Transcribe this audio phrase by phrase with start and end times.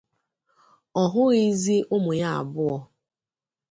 [1.01, 2.75] ọ hụghịzị ụmụ ya abụọ